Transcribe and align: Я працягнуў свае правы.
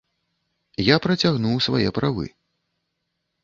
Я 0.83 0.95
працягнуў 1.05 1.61
свае 1.67 1.87
правы. 2.01 2.25